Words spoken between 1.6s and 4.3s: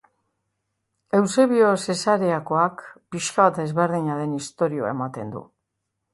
Zesareakoak, pixka bat ezberdina